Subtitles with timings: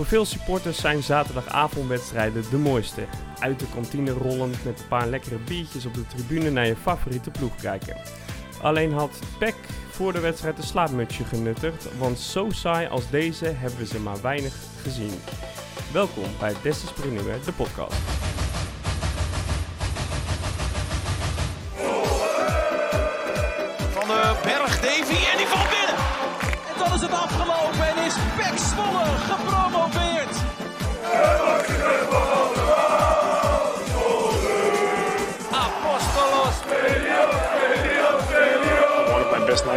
[0.00, 3.04] Voor veel supporters zijn zaterdagavondwedstrijden de mooiste.
[3.38, 7.30] Uit de kantine rollend met een paar lekkere biertjes op de tribune naar je favoriete
[7.30, 7.96] ploeg kijken.
[8.62, 9.54] Alleen had Peck
[9.90, 14.20] voor de wedstrijd een slaapmutsje genuttigd, want zo saai als deze hebben we ze maar
[14.22, 15.12] weinig gezien.
[15.92, 18.19] Welkom bij Destes Prenummer, de podcast.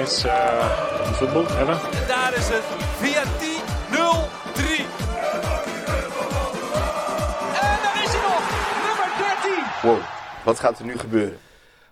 [0.04, 1.80] Uh, in football ever.
[2.02, 2.64] En daar is het
[3.00, 3.50] via 10
[3.92, 3.98] 0-3.
[7.62, 8.44] En daar is hij nog,
[8.86, 9.64] nummer 13.
[9.82, 10.00] Wow,
[10.46, 11.38] wat gaat er nu gebeuren?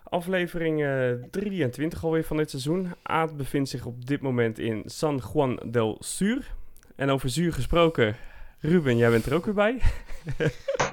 [0.03, 2.93] Aflevering eh, 23 alweer van dit seizoen.
[3.03, 6.45] Aad bevindt zich op dit moment in San Juan del Sur.
[6.95, 8.15] En over zuur gesproken,
[8.59, 9.81] Ruben, jij bent er ook weer bij.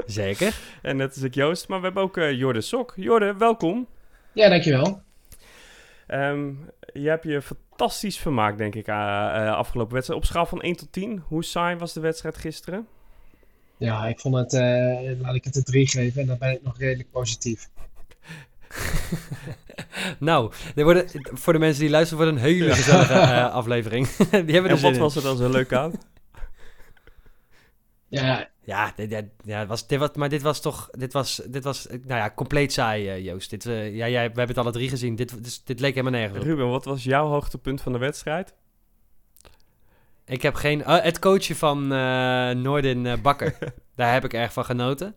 [0.07, 0.55] Zeker.
[0.83, 2.93] En net als ik Joost, maar we hebben ook eh Jorde Sok.
[2.97, 3.87] Jorde, welkom.
[4.33, 5.07] Ja, dankjewel.
[6.09, 6.51] Ehm
[6.93, 10.21] je hebt je fantastisch vermaakt, denk ik, eh, eh, afgelopen wedstrijd.
[10.21, 12.87] Op schaal van 1 tot 10, hoe saai was de wedstrijd gisteren?
[13.77, 16.63] Ja, ik vond het, eh, laat ik het een 3 geven en dan ben ik
[16.63, 17.69] nog redelijk positief.
[20.19, 20.53] Nou,
[21.15, 24.07] voor de mensen die luisteren, wordt een hele gezellige aflevering.
[24.47, 25.93] die hebben er En wat was er dan zo leuk aan?
[28.09, 31.65] Ja, Ja, dit, dit- ja was, dit was, maar dit was toch, dit was, dit
[31.65, 33.51] was nou ja, compleet saai, eh, Joost.
[33.51, 35.17] Dit, eh, ja, jij, we hebben het alle drie gezien.
[35.17, 36.45] Dit, dit, dit leek helemaal nergens op.
[36.45, 38.55] Ruben, wat was jouw hoogtepunt van de wedstrijd?
[40.25, 40.87] Ik heb geen...
[40.87, 43.59] oh, het coachen van eh Noordin eh, Bakker.
[43.97, 45.15] Daar heb ik erg van genoten.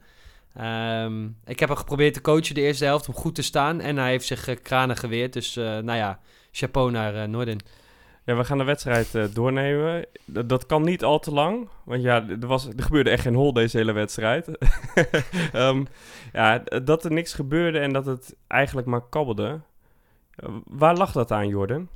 [0.55, 3.79] Ehm, ik heb hem geprobeerd te coachen de eerste helft om goed te staan.
[3.81, 5.33] En hij heeft zich kranen geweerd.
[5.33, 6.19] Dus nou ja,
[6.51, 7.59] chapeau naar Noordin.
[8.25, 10.05] Ja, we gaan de wedstrijd eh, doornemen.
[10.25, 11.69] Dat, kan niet al te lang.
[11.85, 14.47] Want ja, er, was, er gebeurde echt geen hol deze hele wedstrijd.
[15.53, 15.85] Ehm,
[16.33, 19.61] ja, dat er niks gebeurde en dat het eigenlijk maar kabbelde.
[20.35, 21.87] Eh, waar lag dat aan, Jordan?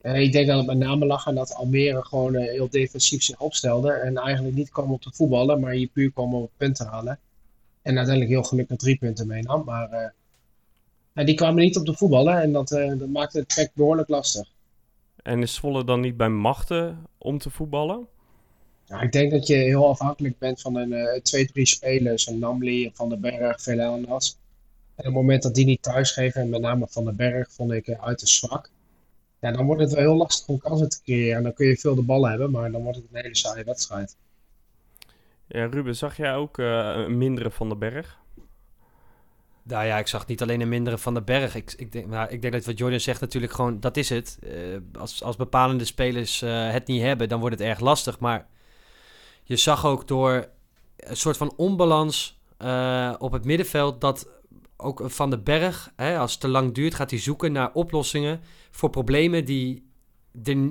[0.00, 3.40] eh, ik denk dat het met name lag aan dat Almere gewoon heel defensief zich
[3.40, 6.76] opstelde en eigenlijk niet kwam om te voetballen, maar hier puur kwam om een punt
[6.76, 7.18] te halen.
[7.82, 10.14] En uiteindelijk heel gelukkig drie punten meenam, maar
[11.12, 14.48] die kwamen niet op te voetballen en dat, dat maakte het pack behoorlijk lastig.
[15.28, 18.06] En is Zwolle dan niet bij machten om te voetballen?
[19.00, 22.90] Ik denk dat je heel afhankelijk bent van een eh, twee, drie spelers, een Namli,
[22.94, 24.38] Van den Berg, Velanas.
[24.94, 27.72] En op het moment dat die niet thuisgeven, en met name Van den Berg vond
[27.72, 28.70] ik eh, uiterst zwak.
[29.40, 31.36] Ja, dan wordt het wel heel lastig om kansen te creëren.
[31.36, 33.64] En dan kun je veel de ballen hebben, maar dan wordt het een hele saaie
[33.64, 34.16] wedstrijd.
[35.46, 38.18] Ja, Ruben, zag jij ook eh, een mindere van den Berg?
[39.68, 41.54] Nou ja, ik zag niet alleen een mindere van de berg.
[41.54, 44.38] Ik, ik, denk, nou, ik denk dat wat Jordan zegt natuurlijk gewoon, dat is het.
[44.42, 44.52] Eh,
[45.00, 48.18] als, als bepalende spelers eh, het niet hebben, dan wordt het erg lastig.
[48.18, 48.46] Maar
[49.42, 50.48] je zag ook door
[50.96, 54.28] een soort van onbalans eh, op het middenveld dat
[54.76, 58.40] ook Van den Berg, hè, als het te lang duurt, gaat hij zoeken naar oplossingen
[58.70, 59.86] voor problemen die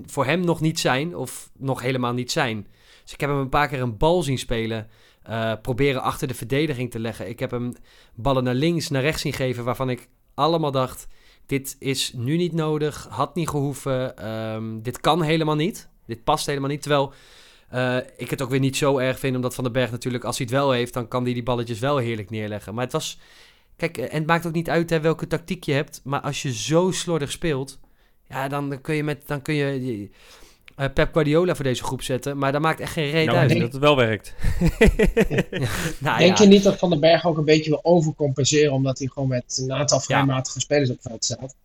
[0.06, 2.68] voor hem nog niet zijn of nog helemaal niet zijn.
[3.03, 4.90] Dus ik heb hem een paar keer een bal zien spelen,
[5.28, 7.30] eh, proberen achter de verdediging te leggen.
[7.30, 7.74] Ik heb hem
[8.16, 11.08] ballen naar links, naar rechts zien geven, waarvan ik allemaal dacht:
[11.46, 16.46] dit is nu niet nodig, had niet gehoeven, ehm, dit kan helemaal niet, dit past
[16.46, 16.82] helemaal niet.
[16.82, 17.14] Terwijl
[17.70, 20.38] eh, ik het ook weer niet zo erg vind, omdat Van den Berg natuurlijk, als
[20.38, 22.74] hij het wel heeft, dan kan hij die balletjes wel heerlijk neerleggen.
[22.74, 23.20] Maar het was,
[23.76, 26.42] kijk, eh, en het maakt ook niet uit hè, welke tactiek je hebt, maar als
[26.42, 27.80] je zo slordig speelt,
[28.28, 30.09] ja, dan kun je met, dan kun je
[30.78, 33.50] eh, Pep Guardiola voor deze groep zetten, maar dat maakt echt geen reet nou, uit.
[33.50, 34.34] denk dat het wel werkt.
[36.00, 36.44] Nou denk ja.
[36.44, 39.62] je niet dat Van den Berg ook een beetje wil overcompenseren, omdat hij gewoon met
[39.64, 40.26] een aantal vrij Ja.
[40.26, 41.56] matige spelers op het veld staat?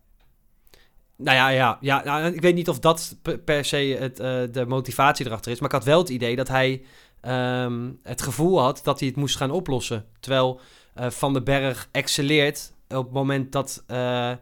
[1.17, 4.67] Nou ja, ja, ja nou, ik weet niet of dat per- se het, eh, de
[4.67, 5.59] motivatie erachter is.
[5.61, 6.83] Maar ik had wel het idee dat hij
[7.21, 10.05] ehm, het gevoel had dat hij het moest gaan oplossen.
[10.21, 10.61] Terwijl
[10.95, 14.33] eh, Van den Berg excelleert op het moment dat, eh,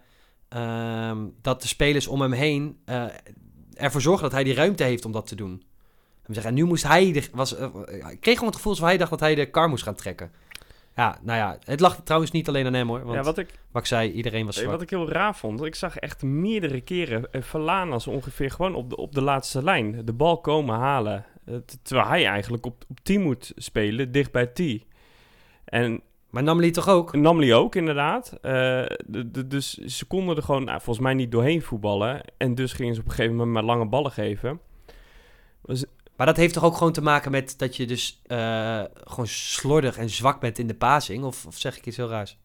[0.48, 3.04] ehm, dat de spelers om hem heen eh,
[3.80, 5.62] ervoor zorgen dat hij die ruimte heeft om dat te doen.
[6.26, 7.12] Ik zeggen, en nu moest hij...
[7.12, 7.66] De, was, eh,
[8.10, 10.30] ik kreeg gewoon het gevoel alsof hij dacht dat hij de kar moest gaan trekken.
[10.96, 13.02] Ja, nou ja, het lag trouwens niet alleen aan hem hoor.
[13.04, 14.70] Want ja, wat ik, wat ik zei, iedereen was zwak.
[14.70, 18.90] wat ik heel raar vond, ik zag echt meerdere keren eh, Verlanas ongeveer gewoon op
[18.90, 21.24] de, op de laatste lijn de bal komen halen.
[21.66, 24.60] T- terwijl hij eigenlijk op, op 10 moet spelen, dicht bij T.
[25.64, 27.16] En Maar Namely toch ook?
[27.16, 28.38] Namely ook, inderdaad.
[28.42, 28.84] Eh,
[29.46, 32.20] dus ze konden er gewoon nou, volgens mij niet doorheen voetballen.
[32.36, 34.60] En dus gingen ze op een gegeven moment maar lange ballen geven.
[35.60, 35.84] Was,
[36.16, 39.96] Maar dat heeft toch ook gewoon te maken met dat je dus eh, gewoon slordig
[39.98, 41.24] en zwak bent in de passing?
[41.24, 42.38] Of, of zeg ik iets heel raars?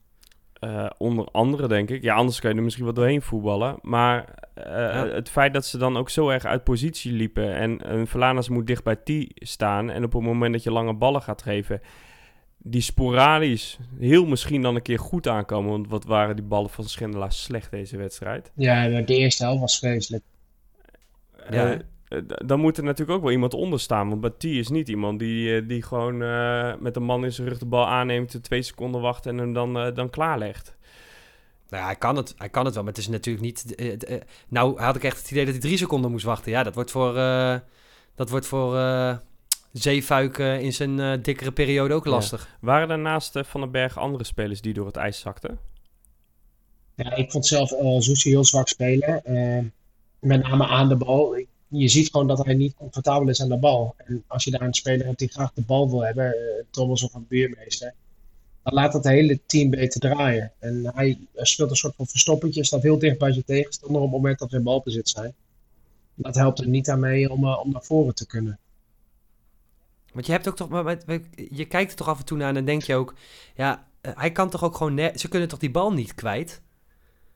[0.54, 2.04] Eh, onder andere, denk ik.
[2.04, 3.78] Ja, anders kan je er misschien wel doorheen voetballen.
[3.82, 4.44] Maar
[5.14, 7.56] het feit dat ze dan ook zo erg uit positie liepen...
[7.56, 9.90] en een Verlanas moet dicht bij T staan...
[9.90, 11.82] en op het moment dat je lange ballen gaat geven...
[12.68, 15.72] die sporadisch heel misschien dan een keer goed aankomen...
[15.72, 18.52] want wat waren die ballen van Schendelaar slecht deze wedstrijd.
[18.56, 20.24] Ja, de eerste helft was vreselijk.
[21.50, 21.82] Ja.
[22.10, 24.10] Uh, dan moet er natuurlijk ook wel iemand onder staan.
[24.10, 27.48] Want Bati is niet iemand die, eh, die gewoon uh, met een man in zijn
[27.48, 30.76] rug de bal aanneemt, twee seconden wacht en hem dan, uh, dan klaarlegt.
[31.70, 33.76] Nou ja, hij kan, het, hij kan het wel, maar het is natuurlijk niet...
[34.48, 36.52] nou had ik echt het idee dat hij drie seconden moest wachten.
[36.52, 37.14] Ja, dat wordt voor,
[38.16, 38.74] dat wordt voor
[39.78, 42.42] Zeefuik in zijn dikkere periode ook lastig.
[42.42, 42.58] Ja.
[42.60, 45.60] Waren er naast Van den Berg andere spelers die door het ijs zakten?
[46.96, 49.22] Ja, ik vond zelf uh, heel zwak spelen.
[50.20, 51.38] met name aan de bal.
[51.38, 53.96] Ik je ziet gewoon dat hij niet comfortabel is aan de bal.
[53.98, 57.04] En als je daar een speler hebt die graag de bal wil hebben, uh, Thomas
[57.04, 57.94] of een buurmeester,
[58.64, 60.52] dan laat dat hele team beter draaien.
[60.60, 64.16] En hij speelt een soort van verstoppertje, staat heel dicht bij zijn tegenstander op het
[64.16, 65.34] moment dat we in balbezit zijn.
[66.16, 68.60] Dat helpt er niet aan mee om, uh, om naar voren te kunnen.
[70.16, 70.98] Want je hebt ook toch, maar,
[71.50, 73.14] je kijkt er toch af en toe naar en dan denk je ook,
[73.56, 76.62] ja, uh, hij kan toch ook gewoon, ze kunnen toch die bal niet kwijt?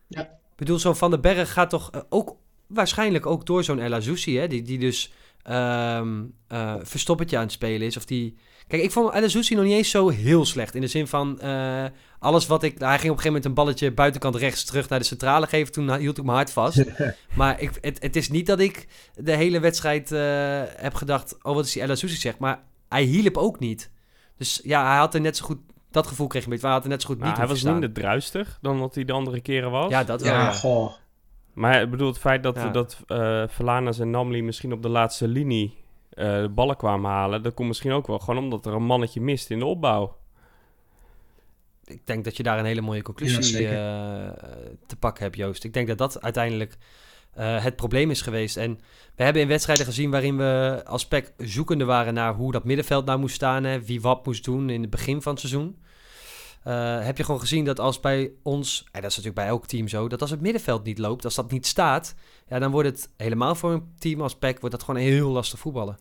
[0.07, 0.21] Ja.
[0.21, 2.35] Ik bedoel, zo Van den Berg gaat toch ook
[2.67, 5.13] waarschijnlijk ook door zo'n El Azoussi, hè, die, die dus
[5.49, 7.97] um, uh, verstoppertje aan het spelen is.
[7.97, 8.37] Of die...
[8.67, 10.75] Kijk, ik vond El Azoussi nog niet eens zo heel slecht.
[10.75, 11.85] In de zin van uh,
[12.19, 12.79] alles wat ik...
[12.79, 15.73] Hij ging op een gegeven moment een balletje buitenkant rechts terug naar de centrale geven.
[15.73, 16.83] Toen hield ik mijn hart vast.
[17.35, 20.19] maar ik, het, het is niet dat ik de hele wedstrijd uh,
[20.75, 21.37] heb gedacht...
[21.41, 22.37] Oh, wat is die El Azoussi zeg.
[22.37, 23.91] Maar hij hielp ook niet.
[24.38, 25.57] Dus ja, hij had er net zo goed
[25.91, 26.68] dat gevoel kreeg een beetje.
[26.68, 27.71] Maar hij had er net zo goed nou, niet Hij was staan.
[27.71, 29.89] minder druistig dan wat hij de andere keren was.
[29.89, 30.33] Ja, dat wel.
[30.33, 30.94] Ja, goh.
[31.53, 32.69] Maar ik bedoel, het feit dat, Ja.
[32.69, 35.77] dat uh, Verlanas en Namli misschien op de laatste linie
[36.13, 37.44] uh, de ballen kwamen halen...
[37.44, 40.18] dat komt misschien ook wel gewoon omdat er een mannetje mist in de opbouw.
[41.83, 43.74] Ik denk dat je daar een hele mooie conclusie eh,
[44.85, 45.63] te pakken hebt, Joost.
[45.63, 46.77] Ik denk dat dat uiteindelijk
[47.39, 48.57] eh, het probleem is geweest.
[48.57, 48.80] En
[49.15, 53.06] we hebben in wedstrijden gezien waarin we als PEC zoekende waren naar hoe dat middenveld
[53.06, 53.63] nou moest staan.
[53.63, 55.77] Hè, wie wat moest doen in het begin van het seizoen.
[56.63, 59.65] Eh, heb je gewoon gezien dat als bij ons, en dat is natuurlijk bij elk
[59.65, 62.15] team zo, dat als het middenveld niet loopt, als dat niet staat,
[62.47, 65.59] ja, dan wordt het helemaal voor een team als PEC wordt dat gewoon heel lastig
[65.59, 65.97] voetballen.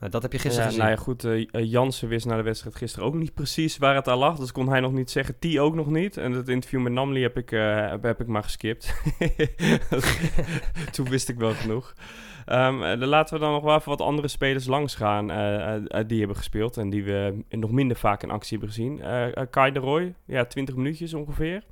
[0.00, 0.84] Nou, dat heb je gisteren Ja, gezien.
[0.84, 4.08] nou ja, goed, uh, Jansen wist na de wedstrijd gisteren ook niet precies waar het
[4.08, 4.38] aan lag.
[4.38, 5.38] Dus kon hij nog niet zeggen.
[5.38, 6.16] T ook nog niet.
[6.16, 8.94] En het interview met Namli heb ik, uh, heb, heb ik maar geskipt.
[10.92, 11.94] Toen wist ik wel genoeg.
[12.46, 16.18] Um, dan laten we dan nog wel even wat andere spelers langs gaan uh, die
[16.18, 16.76] hebben gespeeld.
[16.76, 19.00] En die we nog minder vaak in actie hebben gezien.
[19.50, 21.62] Kai de Roy, ja, 20 minuutjes ongeveer.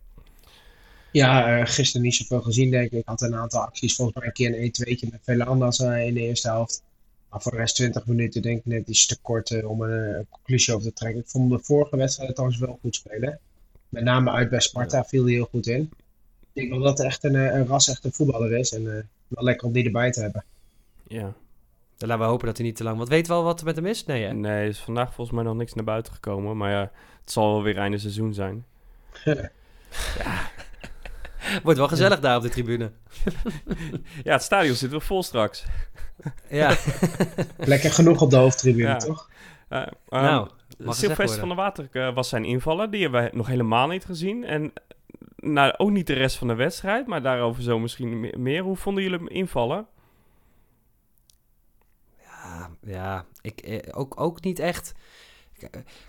[1.13, 2.99] Ja, gisteren niet zoveel gezien, denk ik.
[2.99, 6.21] Ik had een aantal acties, volgens mij een keer een 1-2'tje met Velandas in de
[6.21, 6.83] eerste helft.
[7.31, 10.19] Maar voor de rest 20 minuten denk ik net iets te kort uh, om een,
[10.19, 11.21] een, conclusie over te trekken.
[11.21, 13.39] Ik vond de vorige wedstrijd trouwens wel goed spelen.
[13.89, 15.81] Met name uit bij Sparta viel hij heel goed in.
[16.41, 18.73] Ik denk wel dat het echt een, een ras echte voetballer is.
[18.73, 18.93] En uh,
[19.29, 20.45] wel lekker om die erbij te hebben.
[21.07, 21.35] Ja.
[21.97, 22.97] Dan laten we hopen dat hij niet te lang...
[22.97, 24.05] Want weet wel wat er met hem is?
[24.05, 24.33] Nee, hè?
[24.33, 26.57] Nee, is vandaag volgens mij nog niks naar buiten gekomen.
[26.57, 26.91] Maar ja,
[27.21, 28.65] het zal wel weer einde seizoen zijn.
[30.19, 30.51] ja.
[31.65, 32.23] Wordt wel gezellig ja.
[32.23, 32.93] daar op de tribune.
[34.25, 35.65] ja, het stadion zit wel vol straks.
[36.51, 36.77] Ja.
[37.57, 38.97] Lekker genoeg op de hoofdtribune, ja.
[38.97, 39.31] toch?
[39.71, 40.49] Uh, um, nou,
[40.79, 42.91] Sylvester van der Water uh, was zijn invaller.
[42.91, 44.45] Die hebben we nog helemaal niet gezien.
[44.45, 44.73] En
[45.37, 47.07] nou, ook niet de rest van de wedstrijd.
[47.07, 48.63] Maar daarover zo misschien meer.
[48.63, 49.87] Hoe vonden jullie hem invallen?
[52.23, 54.95] Ja, ja ik, eh, ook, ook niet echt.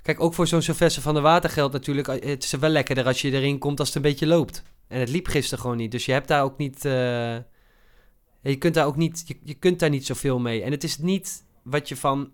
[0.01, 2.07] Kijk, ook voor zo'n Sylvester van der Water geldt natuurlijk...
[2.07, 4.63] Het is wel lekkerder als je erin komt als het een beetje loopt.
[4.89, 5.91] En het liep gisteren gewoon niet.
[5.91, 6.85] Dus je hebt daar ook niet...
[6.85, 7.37] Uh,
[8.41, 9.23] je kunt daar ook niet...
[9.27, 10.63] Je, je kunt daar niet zoveel mee.
[10.63, 12.31] En het is niet wat je van...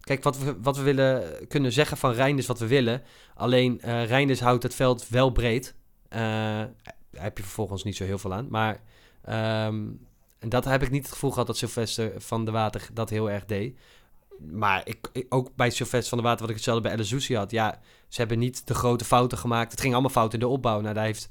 [0.00, 3.02] Kijk, wat we, wat we willen kunnen zeggen van Reinders wat we willen.
[3.34, 5.74] Alleen uh, Reinders houdt het veld wel breed.
[6.12, 6.18] Uh,
[7.10, 8.46] daar heb je vervolgens niet zo heel veel aan.
[8.50, 8.80] Maar
[9.66, 10.08] um,
[10.40, 13.30] en dat heb ik niet het gevoel gehad dat Sylvester van de Water dat heel
[13.30, 13.78] erg deed.
[14.38, 17.50] Maar ik, ook bij Sylvester van de Water, wat ik hetzelfde bij Elizouzi had.
[17.50, 19.70] Ja, ze hebben niet de grote fouten gemaakt.
[19.70, 20.80] Het ging allemaal fout in de opbouw.
[20.80, 21.30] Nou, daar heeft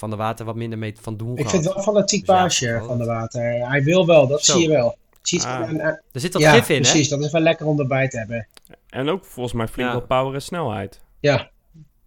[0.00, 1.50] Van der Water wat minder mee van doen Ik gehad.
[1.50, 3.68] vind het wel fanatiek baasje ja, van de Water.
[3.68, 4.52] Hij wil wel, dat Zo.
[4.52, 4.96] zie je wel.
[5.22, 5.60] Ziet Ah.
[5.68, 7.10] en, en, Er zit wat ja, gif in, precies.
[7.10, 7.16] hè?
[7.16, 8.46] Dat is wel lekker om erbij te hebben.
[8.88, 9.94] En ook volgens mij flink Ja.
[9.94, 11.00] wat power en snelheid.
[11.20, 11.50] Ja,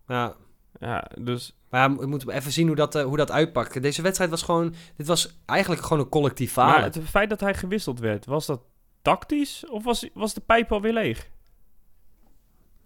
[0.08, 0.36] Ja.
[0.80, 3.82] Ja, dus Maar ja, we moeten even zien hoe dat, eh, hoe dat uitpakt.
[3.82, 4.74] Deze wedstrijd was gewoon...
[4.98, 6.74] Dit was eigenlijk gewoon een collectief falen.
[6.74, 8.62] Maar het feit dat hij gewisseld werd, was dat
[9.02, 11.30] tactisch of was, was de pijp alweer leeg?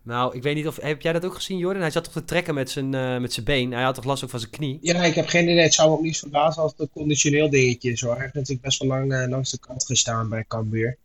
[0.07, 0.75] Nou, ik weet niet of...
[0.81, 1.81] Heb jij dat ook gezien, Jordan?
[1.81, 3.71] Hij zat toch te trekken met zijn, eh, met zijn been.
[3.71, 4.77] Hij had toch last ook van zijn knie?
[4.81, 5.63] ja, ik heb geen idee.
[5.63, 8.01] Het zou me ook niet verbazen als het een conditioneel dingetje is.
[8.01, 8.11] Hoor.
[8.11, 10.97] Hij heeft natuurlijk best wel lang eh, langs de kant gestaan bij Cambuur.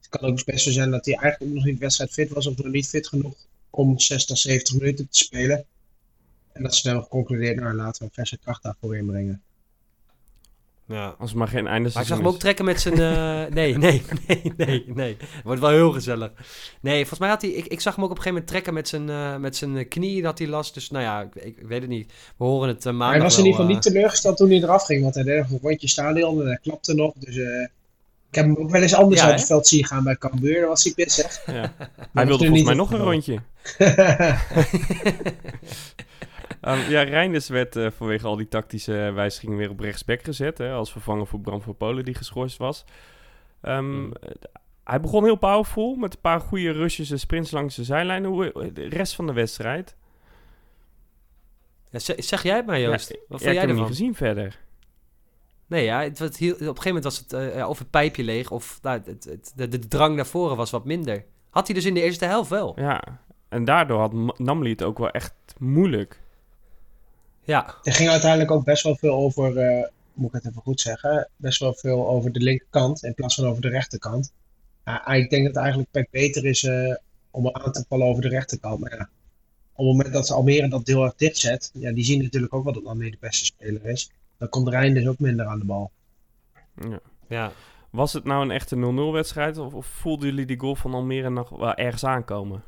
[0.00, 2.56] Het kan ook best zo zijn dat hij eigenlijk nog niet wedstrijd fit was of
[2.56, 3.34] nog niet fit genoeg
[3.70, 5.64] om 60, 70 minuten te spelen.
[6.52, 9.42] En dat ze dan geconcludeerd, nou laten we verse kracht daarvoor inbrengen.
[10.86, 11.14] Ja.
[11.18, 12.94] Als het maar geen einde Maar ik zag hem ook trekken met zijn...
[13.00, 15.16] eh, nee, nee, nee, nee, nee.
[15.18, 16.30] Het wordt wel heel gezellig.
[16.80, 17.50] Nee, volgens mij had hij...
[17.50, 19.76] Ik, ik zag hem ook op een gegeven moment trekken met zijn, eh, met zijn
[19.76, 20.72] eh, knie dat hij las.
[20.72, 22.12] Dus nou ja, ik, ik, ik weet het niet.
[22.36, 24.84] We horen het uh, Maar hij was in ieder geval niet teleurgesteld toen hij eraf
[24.84, 25.02] ging.
[25.02, 27.12] Want hij deed nog een rondje stadion en hij klapte nog.
[27.18, 27.62] Dus eh,
[28.28, 30.60] ik heb hem ook wel eens anders Ja, uit het veld zien gaan bij Cambuur.
[30.60, 31.42] Dan was hij pissig.
[31.46, 31.60] Ja.
[31.78, 33.38] dat Hij wilde volgens niet mij nog een rondje.
[36.62, 40.58] Ehm, ja, Reinders werd eh, vanwege al die tactische wijzigingen weer op rechtsback gezet.
[40.58, 42.84] Hè, als vervanger voor Bram van Polen, die geschorst was.
[43.60, 44.12] Ehm, Mm.
[44.20, 44.30] eh,
[44.84, 48.24] Hij begon heel powerful met een paar goede rushes en sprints langs de zijlijn.
[48.24, 49.96] Hoe de rest van de wedstrijd?
[51.90, 53.08] Ja, zeg, jij het maar, Joost.
[53.08, 53.84] Ja, Wat ja, vond ik jij heb hem ervan?
[53.88, 54.58] niet gezien verder.
[55.66, 58.50] Nee, ja, het, op een gegeven moment was het eh, ja, of het pijpje leeg...
[58.50, 61.24] of nou, het, het, de, de drang naar voren was wat minder.
[61.50, 62.72] Had hij dus in de eerste helft wel.
[62.80, 66.20] Ja, en daardoor had Namli het ook wel echt moeilijk.
[67.44, 70.80] Ja, Er ging uiteindelijk ook best wel veel over, eh, moet ik het even goed
[70.80, 74.32] zeggen, best wel veel over de linkerkant in plaats van over de rechterkant.
[74.84, 76.94] Ja, ik denk dat eigenlijk Peck beter is eh,
[77.30, 78.80] om aan te vallen over de rechterkant.
[78.80, 79.08] Maar ja,
[79.72, 82.54] op het moment dat ze Almere dat heel erg dicht zet, ja, die zien natuurlijk
[82.54, 84.10] ook wel dat Almere de beste speler is.
[84.38, 85.90] Dan komt Rijn dus ook minder aan de bal.
[86.74, 87.00] Ja.
[87.28, 87.52] ja.
[87.90, 89.58] Was het nou een echte 0-0 wedstrijd?
[89.58, 92.62] Of, of voelden jullie die goal van Almere nog wel ergens aankomen?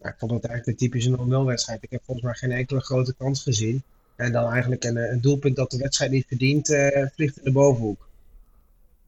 [0.00, 1.82] Maar ik vond het eigenlijk een typische 0-0 wedstrijd.
[1.82, 3.82] Ik heb volgens mij geen enkele grote kans gezien.
[4.16, 7.44] En dan eigenlijk een, eh, een doelpunt dat de wedstrijd niet verdient, eh, vliegt in
[7.44, 8.08] de bovenhoek.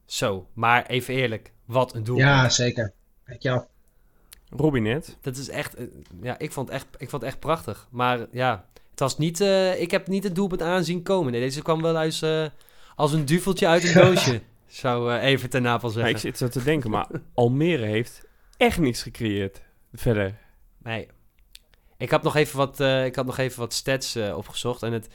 [0.05, 1.51] Zo, maar even eerlijk.
[1.65, 2.17] Wat een doel.
[2.17, 2.91] Ja, zeker.
[3.25, 3.65] Kijk je af.
[4.49, 5.17] Robinet.
[5.21, 5.75] Dat is echt...
[5.75, 5.85] eh,
[6.21, 7.87] ja, ik vond het echt, ik vond het echt prachtig.
[7.91, 9.41] Maar ja, het was niet...
[9.41, 11.31] eh, ik heb niet het doelpunt aanzien komen.
[11.31, 12.45] Nee, deze kwam wel als, eh,
[12.95, 14.41] als een duveltje uit een doosje.
[14.67, 16.11] Zou even ten Napel Ja, zeggen.
[16.13, 18.21] ik zit zo te denken, maar Almere heeft
[18.57, 19.61] echt niks gecreëerd.
[19.93, 20.35] Verder.
[20.83, 21.07] Nee.
[21.97, 24.83] Ik had nog even wat, eh, ik had nog even wat stats eh, opgezocht.
[24.83, 25.07] En het,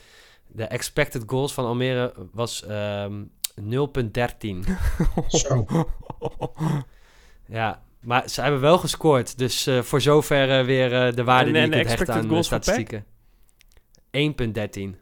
[0.47, 3.23] de expected goals van Almere was ehm
[3.61, 4.59] 0,13.
[5.27, 5.65] Zo.
[7.47, 9.37] ja, maar ze hebben wel gescoord.
[9.37, 12.43] Dus eh, voor zover weer eh, de waarde En- die en hechten expected aan de
[12.43, 13.05] statistieken.
[14.11, 14.95] 1,13.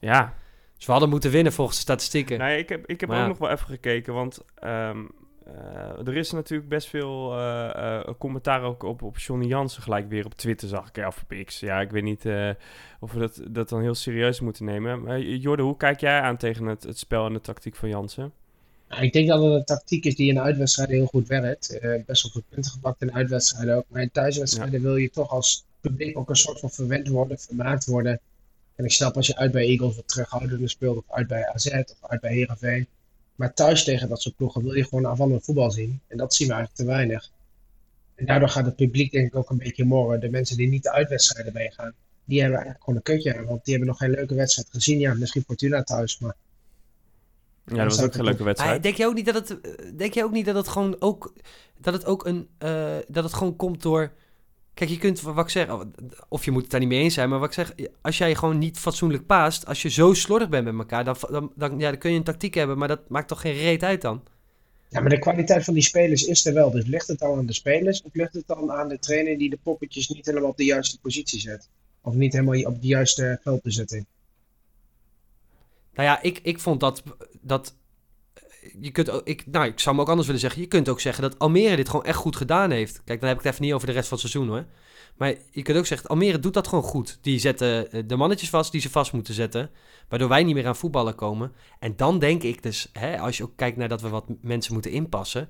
[0.00, 0.34] Ja,
[0.76, 2.38] Dus we hadden moeten winnen volgens de statistieken.
[2.38, 3.28] Nee, ik heb, ik heb Maar ook ja.
[3.30, 5.04] nog wel even gekeken, want ehm,
[5.46, 10.08] eh, er is natuurlijk best veel eh, eh, commentaar ook op, op Johnny Jansen gelijk
[10.08, 11.06] weer op Twitter, zag ik.
[11.06, 11.60] Of op X.
[11.60, 12.24] Ja, ik weet niet
[13.00, 15.02] of we dat, dat dan heel serieus moeten nemen.
[15.02, 18.32] Maar Jorde, hoe kijk jij aan tegen het, het spel en de tactiek van Jansen?
[18.88, 21.78] Ja, ik denk dat het een tactiek is die in uitwedstrijden heel goed werkt.
[22.06, 23.84] Best wel veel punten gepakt in uitwedstrijden ook.
[23.88, 27.86] Maar in thuiswedstrijden wil je toch als publiek ook een soort van verwend worden, vermaakt
[27.86, 28.20] worden.
[28.74, 31.66] En ik snap als je uit bij Eagles wat terughoudender speelt, of uit bij AZ,
[31.66, 32.86] of uit bij Heerenveen.
[33.34, 36.00] Maar thuis tegen dat soort ploegen wil je gewoon aanvallend voetbal zien.
[36.08, 37.30] En dat zien we eigenlijk te weinig.
[38.14, 40.20] En daardoor gaat het publiek denk ik ook een beetje morren.
[40.20, 41.92] De mensen die niet de uitwedstrijden meegaan,
[42.24, 43.44] die hebben eigenlijk gewoon een kutje aan.
[43.44, 44.98] Want die hebben nog geen leuke wedstrijd gezien.
[44.98, 46.36] Ja, misschien Fortuna thuis, maar
[47.66, 48.82] Ja, dat was ook een leuke Maar wedstrijd.
[48.82, 51.32] denk je ook niet dat het, eh, denk je ook niet dat het gewoon ook,
[51.78, 54.12] dat het ook een, eh, dat het gewoon komt door,
[54.74, 55.68] kijk je kunt, wat ik zeg,
[56.28, 58.34] of je moet het daar niet mee eens zijn, maar wat ik zeg, als jij
[58.34, 61.90] gewoon niet fatsoenlijk paast, als je zo slordig bent met elkaar, dan, dan, dan, ja,
[61.90, 64.22] dan kun je een tactiek hebben, maar dat maakt toch geen reet uit dan?
[64.88, 66.70] Ja, maar de kwaliteit van die spelers is er wel.
[66.70, 69.50] Dus ligt het dan aan de spelers of ligt het dan aan de trainer die
[69.50, 71.68] de poppetjes niet helemaal op de juiste positie zet?
[72.00, 74.06] Of niet helemaal op de juiste veldbezetting?
[75.94, 77.02] Nou ja, ik, ik vond dat,
[77.40, 77.74] dat
[78.80, 81.00] je kunt ook, ik, nou, ik zou me ook anders willen zeggen, je kunt ook
[81.00, 83.02] zeggen dat Almere dit gewoon echt goed gedaan heeft.
[83.04, 84.64] Kijk, dan heb ik het even niet over de rest van het seizoen hoor.
[85.16, 87.18] Maar je kunt ook zeggen, Almere doet dat gewoon goed.
[87.20, 89.70] Die zetten eh, de mannetjes vast die ze vast moeten zetten.
[90.08, 91.52] Waardoor wij niet meer aan voetballen komen.
[91.78, 94.72] En dan denk ik dus, hè, als je ook kijkt naar dat we wat mensen
[94.72, 95.48] moeten inpassen.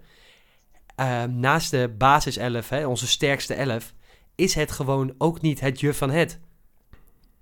[0.96, 3.94] eh, naast de basis 11, hè, onze sterkste 11,
[4.34, 6.40] is het gewoon ook niet het juf van het.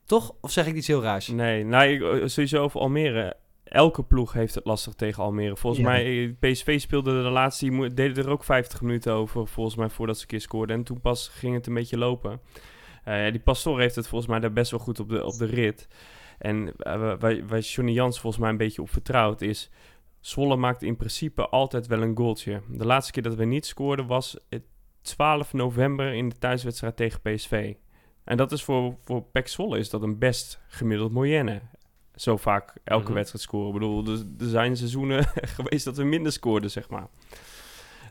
[0.07, 0.35] Toch?
[0.41, 1.27] Of zeg ik iets heel raars?
[1.29, 3.37] Nee, nou, ik- eh, sowieso over Almere.
[3.73, 5.57] Elke ploeg heeft het lastig tegen Almere.
[5.57, 5.89] Volgens Ja.
[5.89, 10.17] mij, eh, PSV speelde de laatste, deden er ook 50 minuten over, volgens mij, voordat
[10.17, 10.77] ze een keer scoorden.
[10.77, 12.41] En toen pas ging het een beetje lopen.
[13.05, 15.45] Eh, die Pastoor heeft het volgens mij daar best wel goed op de, op de
[15.45, 15.89] rit.
[16.39, 19.71] En eh, waar, waar Johnny Jans volgens mij een beetje op vertrouwd is...
[20.21, 22.61] Zwolle maakt in principe altijd wel een goaltje.
[22.69, 24.63] De laatste keer dat we niet scoorden was het
[25.01, 27.75] 12 november in de thuiswedstrijd tegen PSV.
[28.25, 31.61] En dat is voor, voor PEC Zwolle is dat een best gemiddeld moyenne.
[32.15, 33.13] Zo vaak elke Mhm.
[33.15, 33.67] wedstrijd scoren.
[33.67, 35.25] Ik bedoel, er, er zijn seizoenen
[35.57, 37.07] geweest dat we minder scoorden, zeg maar.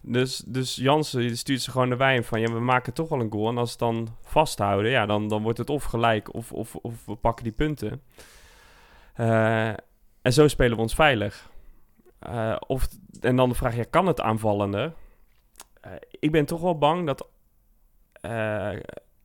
[0.04, 2.40] Dus, dus Jansen stuurt ze gewoon de wijn van...
[2.40, 3.50] ja, we maken toch wel een goal.
[3.50, 6.34] En als ze het dan vasthouden, ja, dan, dan wordt het of gelijk...
[6.34, 8.02] of, of, of we pakken die punten.
[9.14, 9.68] Eh,
[10.22, 11.50] en zo spelen we ons veilig.
[12.20, 12.88] Eh, of,
[13.20, 14.94] en dan de vraag, ja, kan het aanvallender?
[15.82, 17.28] Eh, ik ben toch wel bang dat...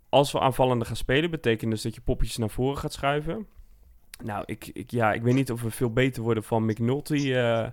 [0.09, 3.47] als we aanvallende gaan spelen, betekent dus dat je poppetjes naar voren gaat schuiven.
[4.25, 7.67] Nou, ik, ik, ja, ik weet niet of we veel beter worden van McNulty eh,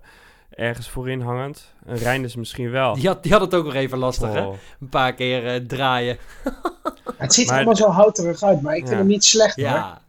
[0.50, 1.74] ergens voorin hangend.
[1.86, 2.94] En Reinders misschien wel.
[2.94, 4.42] Die had, die had het ook nog even lastig, hè?
[4.80, 6.18] Een paar keer eh, draaien.
[7.18, 9.66] Het ziet er Maar- allemaal zo houterig uit, maar ik vind hem niet slecht hoor.
[9.66, 10.02] Ja.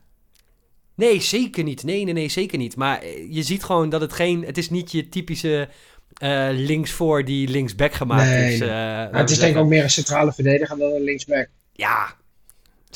[0.95, 1.83] Nee, zeker niet.
[1.85, 2.77] Nee, nee, nee, zeker niet.
[2.77, 4.45] Maar eh, je ziet gewoon dat het geen...
[4.45, 5.69] Het is niet je typische
[6.15, 8.59] eh linksvoor die linksback gemaakt Nee, is.
[8.59, 8.69] nee.
[8.71, 11.49] het is denk ik ook meer een centrale verdediger dan een linksback.
[11.73, 12.15] Ja,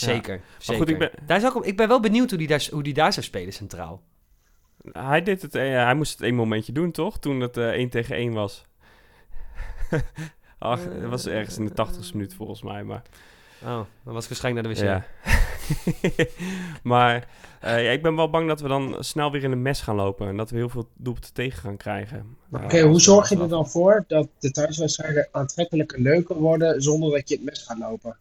[0.00, 0.40] zeker.
[0.58, 0.80] zeker.
[0.82, 2.94] goed, ik ben- daar is ook, ik ben wel benieuwd hoe die daar, hoe die
[2.94, 4.02] daar zou spelen centraal.
[4.92, 7.18] Hij, deed het, eh, hij moest het één momentje doen, toch?
[7.18, 8.66] Toen het eh 1 tegen 1 was.
[10.58, 13.02] Ach, het was ergens in de 80ste minuut volgens mij, maar...
[13.62, 14.86] Oh, dan was ik waarschijnlijk naar de wc.
[14.86, 15.04] Ja.
[16.92, 17.28] maar
[17.60, 19.94] eh, ja, ik ben wel bang dat we dan snel weer in een mes gaan
[19.94, 20.28] lopen.
[20.28, 22.36] En dat we heel veel doelpunten tegen gaan krijgen.
[22.48, 27.10] Maar Oké, hoe zorg je er dan voor dat de thuiswedstrijden aantrekkelijker leuker worden zonder
[27.10, 28.16] dat je het mes gaat lopen?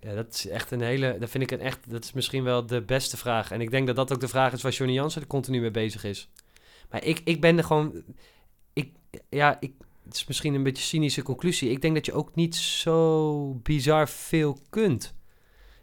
[0.00, 1.16] Ja, dat is echt een hele.
[1.18, 1.90] Dat vind ik een echt.
[1.90, 3.50] Dat is misschien wel de beste vraag.
[3.50, 5.70] En ik denk dat dat ook de vraag is waar Johnny Jansen er continu mee
[5.70, 6.28] bezig is.
[6.90, 8.02] Maar ik, ik ben er gewoon.
[8.72, 8.92] Ik,
[9.28, 9.72] ja, ik,
[10.04, 11.70] het is misschien een beetje een cynische conclusie.
[11.70, 15.14] Ik denk dat je ook niet zo bizar veel kunt.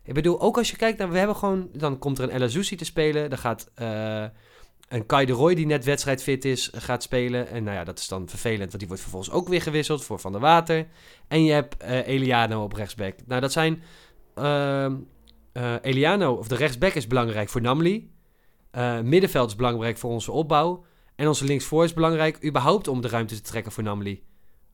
[0.04, 1.12] Ik bedoel, ook als je kijkt naar.
[1.12, 1.70] We hebben gewoon.
[1.74, 3.30] Dan komt er een El te spelen.
[3.30, 3.72] Dan gaat.
[3.76, 4.26] eh,
[4.88, 7.48] een Kai de Roy die net wedstrijdfit is, gaat spelen.
[7.48, 10.20] En nou ja, dat is dan vervelend, want die wordt vervolgens ook weer gewisseld voor
[10.20, 10.88] Van der Water.
[11.28, 13.16] En je hebt eh, Eliano op rechtsback.
[13.26, 13.84] Nou, dat zijn...
[14.36, 14.96] ehm,
[15.54, 18.12] eh, Eliano, of de rechtsback, is belangrijk voor Namli.
[18.72, 20.86] Eh, middenveld is belangrijk voor onze opbouw.
[21.16, 24.24] En onze linksvoor is belangrijk überhaupt om de ruimte te trekken voor Namli.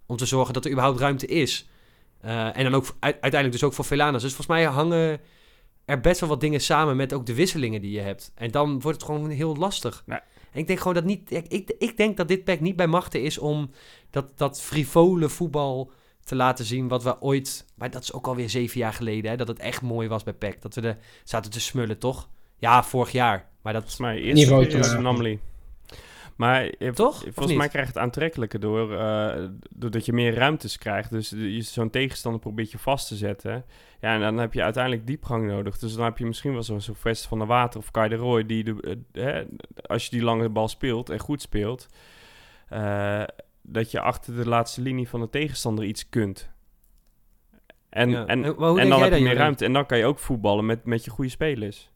[0.06, 1.70] Om te zorgen dat er überhaupt ruimte is.
[2.22, 4.22] En dan ook uiteindelijk dus ook voor Velanas.
[4.22, 5.20] Dus volgens mij hangen
[5.86, 8.32] er best wel wat dingen samen met ook de wisselingen die je hebt.
[8.36, 10.04] En dan wordt het gewoon heel lastig.
[10.06, 10.20] Nee.
[10.52, 11.32] En ik denk gewoon dat niet...
[11.32, 13.72] Ik, ik, ik denk dat dit pack niet bij machten is om
[14.10, 15.92] dat, dat frivole voetbal
[16.24, 17.66] te laten zien wat we ooit...
[17.76, 20.34] Maar dat is ook alweer zeven jaar geleden, hè, dat het echt mooi was bij
[20.34, 20.62] PEC.
[20.62, 22.30] Dat we er zaten te smullen, toch?
[22.58, 23.50] Ja, vorig jaar.
[23.62, 23.82] Maar dat...
[23.82, 25.02] Volgens mij eerst Niveau maken.
[25.02, 25.40] Namely.
[26.41, 27.24] Maar Toch?
[27.33, 31.10] Volgens mij krijgt het aantrekkelijker door, eh, doordat je meer ruimtes krijgt.
[31.12, 33.65] Dus je zo'n tegenstander probeert je vast te zetten.
[33.99, 35.77] Ja, en dan heb je uiteindelijk diepgang nodig.
[35.77, 38.15] Dus dan heb je misschien wel zo'n zo Vest van de Water of Kai de
[38.15, 38.45] Roy...
[38.45, 39.43] die de, eh, hè,
[39.86, 41.88] als je die lange bal speelt en goed speelt...
[42.69, 43.23] eh,
[43.62, 46.49] dat je achter de laatste linie van de tegenstander iets kunt.
[47.89, 48.25] En, Ja.
[48.25, 49.65] en, En- dan heb je meer ruimte.
[49.65, 51.90] En dan kan je ook voetballen met, met je goede spelers.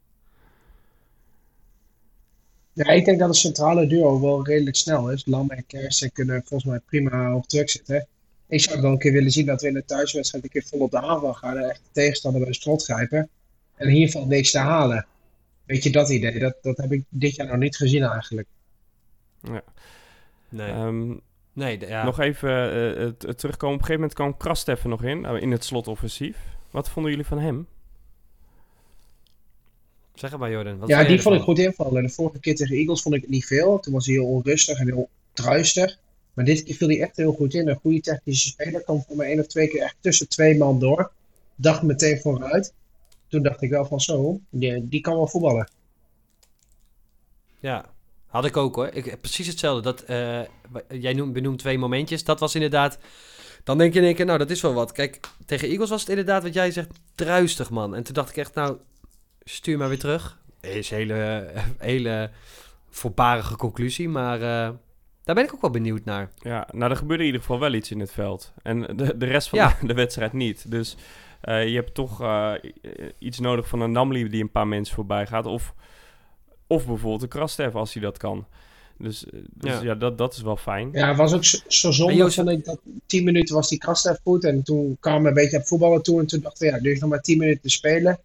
[2.76, 5.26] Ja, ik denk dat het centrale duo wel redelijk snel is.
[5.26, 8.06] Lam en Kersten kunnen volgens mij prima op druk zitten.
[8.48, 10.80] Ik zou wel een keer willen zien dat we in de thuiswedstrijd een keer vol
[10.80, 11.56] op de aanval gaan.
[11.56, 13.28] En echt de tegenstander bij de strot grijpen.
[13.76, 15.06] En hier valt niks te halen.
[15.64, 16.38] Weet je dat idee?
[16.38, 18.46] Dat, dat heb ik dit jaar nog niet gezien eigenlijk.
[20.48, 21.14] Nee, Ehm,
[21.52, 22.04] nee de- ja.
[22.04, 23.74] Nog even eh, het, het terugkomen.
[23.76, 26.36] Op een gegeven moment kwam Krast even nog in, eh, in het slotoffensief.
[26.70, 27.66] Wat vonden jullie van hem?
[30.16, 30.78] Zeg het maar, Jordan.
[30.78, 32.02] Wat Ja, die vond ik goed invallen.
[32.02, 33.80] De vorige keer tegen Eagles vond ik het niet veel.
[33.80, 35.98] Toen was hij heel onrustig en heel druistig.
[36.34, 37.68] Maar dit keer viel hij echt heel goed in.
[37.68, 38.82] Een goede technische speler.
[38.82, 41.10] Kwam voor mij één of twee keer echt tussen twee man door.
[41.54, 42.72] Dacht meteen vooruit.
[43.28, 45.70] Toen dacht ik wel van zo, die, die kan wel voetballen.
[47.60, 47.84] Ja,
[48.26, 48.88] had ik ook hoor.
[48.92, 49.82] Ik, precies hetzelfde.
[49.82, 50.40] Dat, eh,
[50.88, 52.24] jij noemt, benoemt twee momentjes.
[52.24, 52.98] Dat was inderdaad...
[53.64, 54.92] Dan denk je in één keer, nou dat is wel wat.
[54.92, 57.94] Kijk, tegen Eagles was het inderdaad wat jij zegt, druistig man.
[57.94, 58.76] En toen dacht ik echt, nou,
[59.50, 60.38] stuur maar weer terug.
[60.60, 62.30] Is een hele, hele
[62.90, 64.70] voorbarige conclusie, maar eh,
[65.24, 66.30] daar ben ik ook wel benieuwd naar.
[66.42, 68.52] Ja, nou, er gebeurde in ieder geval wel iets in het veld.
[68.62, 69.76] En de, de rest van Ja.
[69.80, 70.70] de, de wedstrijd niet.
[70.70, 70.96] Dus
[71.40, 72.52] eh, je hebt toch eh,
[73.18, 75.46] iets nodig van een Namli die een paar mensen voorbij gaat.
[75.46, 75.74] Of,
[76.66, 78.46] of bijvoorbeeld een Krastev als hij dat kan.
[78.98, 79.82] Dus, dus Ja.
[79.82, 80.88] ja, dat, dat is wel fijn.
[80.92, 84.06] Ja, het was ook zo, zo zonde, vond ik dat 10 minuten was die kast
[84.06, 84.44] even goed.
[84.44, 86.20] En toen kwamen we een beetje op voetballen toe.
[86.20, 88.18] En toen dachten we, ja, nu is nog maar 10 minuten te spelen.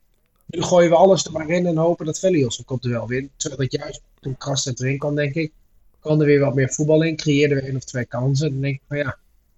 [0.51, 3.31] Nu gooien we alles er maar in en hopen dat Velios een kopduel wint.
[3.37, 5.51] Zodat juist toen Krasten erin kwam, denk ik,
[5.99, 7.15] kwam er weer wat meer voetbal in.
[7.15, 8.51] Creëerden we één of twee kansen.
[8.51, 9.17] Dan denk ik van ja,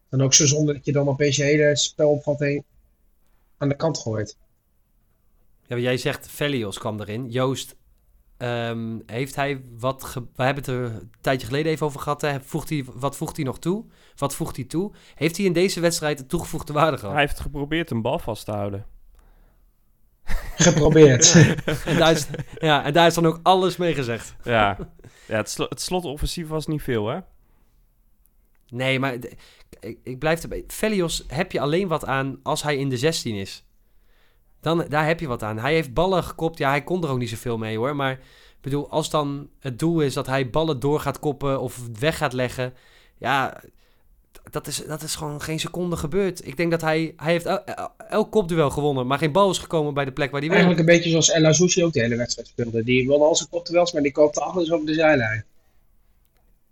[0.10, 2.63] dan ook zo zonde dat je dan opeens je hele spelopvatting
[3.58, 4.38] aan de kant gooit.
[5.67, 7.29] Ja, jij zegt Velios kwam erin.
[7.29, 7.75] Joost,
[8.38, 10.03] ehm, heeft hij wat...
[10.03, 12.21] Ge- we hebben het er een tijdje geleden even over gehad.
[12.21, 12.41] Hè?
[12.41, 13.86] Voegt hij, wat voegt hij nog toe?
[14.15, 14.91] Wat voegt hij toe?
[15.15, 17.13] Heeft hij in deze wedstrijd een toegevoegde waarde gehad?
[17.13, 18.86] Hij heeft geprobeerd een bal vast te houden.
[20.56, 21.36] Geprobeerd.
[21.86, 22.28] En, daar is,
[22.60, 24.36] ja, en daar is dan ook alles mee gezegd.
[24.44, 24.78] Ja,
[25.28, 27.20] ja het, slo het slotoffensief was niet veel, hè?
[28.68, 29.14] Nee, maar
[29.80, 30.64] ik, ik blijf erbij.
[30.68, 33.66] Velios heb je alleen wat aan als hij in de 16 is.
[34.62, 35.58] Dan, daar heb je wat aan.
[35.58, 36.58] Hij heeft ballen gekopt.
[36.58, 37.96] Ja, hij kon er ook niet zoveel mee hoor.
[37.96, 41.80] Maar ik bedoel, als dan het doel is dat hij ballen door gaat koppen of
[42.00, 42.74] weg gaat leggen.
[43.18, 43.62] Ja,
[44.51, 46.47] dat, is, dat is gewoon geen seconde gebeurd.
[46.47, 49.58] Ik denk dat hij, hij heeft el- el- elk kopduel gewonnen, maar geen bal is
[49.58, 50.49] gekomen bij de plek waar hij.
[50.49, 52.84] Eigenlijk een beetje zoals El Azouzi ook de hele wedstrijd speelde.
[52.84, 55.45] Die won al zijn kopduels, maar die koopte alles over de zijlijn.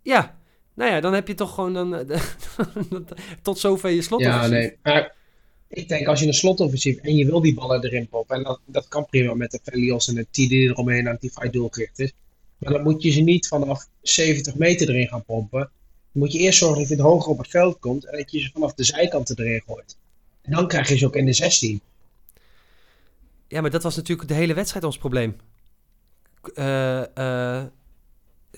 [0.01, 0.35] Ja,
[0.73, 2.05] nou ja, dan heb je toch gewoon dan,
[3.41, 4.21] tot zover je slot.
[4.21, 4.77] Ja, nee.
[4.83, 5.15] Maar
[5.67, 8.59] ik denk als je een slotoffensief en je wil die ballen erin poppen, en dat,
[8.65, 12.11] dat kan prima met de Velios en de T die eromheen aan die doelgericht is.
[12.57, 15.69] Maar dan moet je ze niet vanaf 70 meter erin gaan pompen.
[16.11, 18.39] Moet je eerst zorgen dat je het hoger op het veld komt en dat je
[18.39, 19.97] ze vanaf de zijkanten erin gooit.
[20.41, 21.81] En dan krijg je ze ook in de 16.
[23.47, 25.35] Ja, maar dat was natuurlijk de hele wedstrijd ons probleem.
[26.53, 27.17] Eh,
[27.57, 27.65] eh,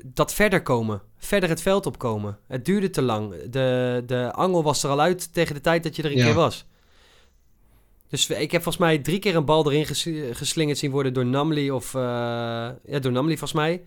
[0.06, 2.38] dat verder komen, verder het veld opkomen.
[2.48, 3.44] Het duurde te lang.
[3.50, 6.26] De, de angel was er al uit tegen de tijd dat je er een Ja.
[6.26, 6.66] keer was.
[8.10, 11.26] Dus ik heb volgens mij drie keer een bal erin ges- geslingerd zien worden door
[11.26, 11.96] Namli of...
[11.96, 12.02] eh,
[12.86, 13.84] ja, door Namli volgens mij.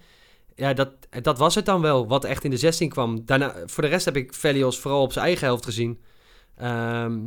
[0.57, 0.91] Ja, dat,
[1.23, 3.25] dat was het dan wel, wat echt in de 16 kwam.
[3.25, 6.01] Daarna, voor de rest heb ik Velios vooral op zijn eigen helft gezien.
[6.57, 7.19] Ehm,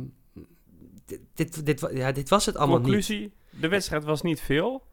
[1.34, 2.84] dit, dit, ja, dit was het allemaal niet.
[2.86, 4.86] Conclusie, de wedstrijd was niet veel.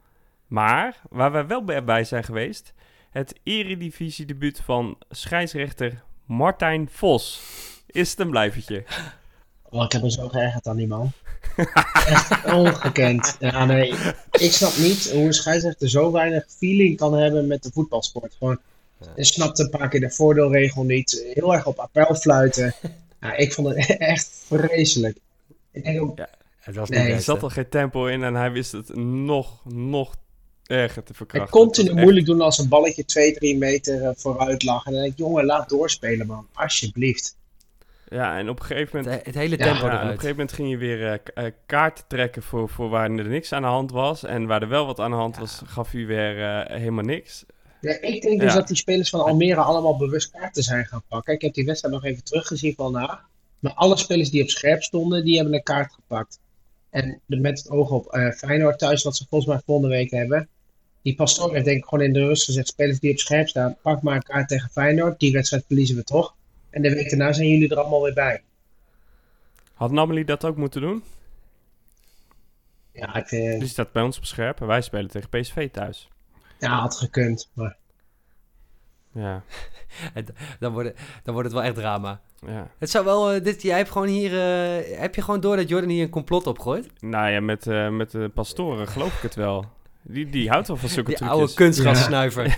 [0.47, 2.73] Maar, waar we wel bij- bij zijn geweest...
[3.09, 7.41] het eredivisie-debuut van scheidsrechter Martijn Vos.
[7.87, 8.83] Is het een blijvertje?
[9.69, 11.11] Oh, ik heb me zo geërgerd aan die man.
[12.07, 13.35] Echt ongekend.
[13.39, 13.93] Ja, nee.
[14.31, 18.35] Ik snap niet hoe een scheidsrechter zo weinig feeling kan hebben met de voetbalsport.
[18.37, 18.59] Gewoon,
[19.15, 21.25] hij snapt een paar keer de voordeelregel niet.
[21.33, 22.73] Heel erg op appel fluiten.
[23.21, 25.17] Ja, ik vond het echt vreselijk.
[25.71, 26.19] Ik denk ook,
[26.59, 27.13] Het was Nee.
[27.13, 30.15] Er zat al geen tempo in en hij wist het nog, nog
[30.63, 31.49] erger te hij verkrachten.
[31.51, 34.85] continu Het was moeilijk doen als een balletje 2, 3 meter eh, vooruit lag.
[34.85, 36.47] En dan denk ik, jongen, laat doorspelen man.
[36.53, 37.36] Alsjeblieft.
[38.09, 39.15] Ja, en op een gegeven moment...
[39.15, 40.09] Het, het hele tempo Ja, en op een eruit.
[40.19, 43.61] gegeven moment ging je weer eh, eh, kaarten trekken voor, voor waar er niks aan
[43.61, 44.23] de hand was.
[44.23, 47.45] En waar er wel wat aan de hand was, gaf u weer eh, helemaal niks.
[47.81, 51.33] Ja, ik denk dus dat die spelers van Almere allemaal bewust kaarten zijn gaan pakken.
[51.33, 53.19] Ik heb die wedstrijd nog even teruggezien van na.
[53.59, 56.39] Maar alle spelers die op scherp stonden, die hebben een kaart gepakt.
[56.89, 60.11] En de- met het oog op eh Feyenoord thuis, wat ze volgens mij volgende week
[60.11, 60.47] hebben.
[61.01, 63.77] Die pastoor heeft denk ik gewoon in de rust gezegd, spelers die op scherp staan,
[63.81, 65.19] pak maar een kaart tegen Feyenoord.
[65.19, 66.35] Die wedstrijd verliezen we toch.
[66.77, 68.43] En de week daarna zijn jullie er allemaal weer bij.
[69.73, 71.03] Had Namely dat ook moeten doen?
[72.91, 76.09] Ja, ik vind, Die staat bij ons op scherp en wij spelen tegen PSV thuis.
[76.59, 77.49] ja, had gekund.
[77.53, 77.77] Maar
[79.11, 79.43] Ja,
[80.59, 82.21] Dan, wordt het, dan wordt het wel echt drama.
[82.45, 82.67] ja.
[82.77, 85.69] Het zou wel, eh, dit, jij hebt gewoon hier, eh, heb je gewoon door dat
[85.69, 86.87] Jordan hier een complot opgooit?
[86.99, 89.65] Nou ja, met, eh, met de pastoren geloof ik het wel.
[90.01, 91.37] Die, die houdt wel van zulke Die trucjes.
[91.39, 92.57] oude kunstgrassnuiver.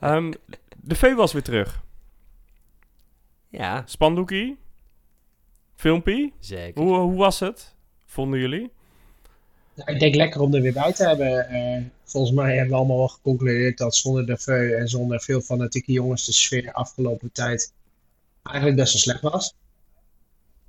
[0.00, 0.32] Ehm,
[0.76, 1.84] de V was weer terug.
[3.56, 4.56] Ja, Spandoekie.
[5.74, 6.32] Filmpie.
[6.40, 6.82] zeker.
[6.82, 7.74] Hoe, hoe was het?
[8.06, 8.70] Vonden jullie?
[9.74, 11.48] Ja, ik denk lekker om er weer bij te hebben.
[11.48, 15.40] Eh, volgens mij hebben we allemaal wel geconcludeerd dat zonder de Veu en zonder veel
[15.40, 17.72] fanatieke jongens de sfeer afgelopen tijd
[18.42, 19.54] eigenlijk best wel slecht was.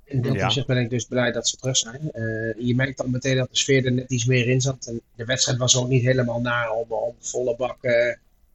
[0.04, 0.44] In dat Ja.
[0.44, 2.10] opzicht ben ik dus blij dat ze terug zijn.
[2.12, 4.86] Eh, je merkt dan meteen dat de sfeer er net iets meer in zat.
[4.86, 8.14] En de wedstrijd was ook niet helemaal naar om, om volle bak eh,